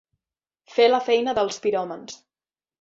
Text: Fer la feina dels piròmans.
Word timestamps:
Fer 0.77 0.87
la 0.89 1.03
feina 1.09 1.37
dels 1.41 1.63
piròmans. 1.69 2.21